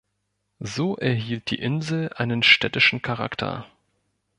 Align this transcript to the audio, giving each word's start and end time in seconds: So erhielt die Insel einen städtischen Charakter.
So 0.61 0.95
erhielt 0.97 1.51
die 1.51 1.59
Insel 1.59 2.11
einen 2.15 2.41
städtischen 2.41 3.03
Charakter. 3.03 3.67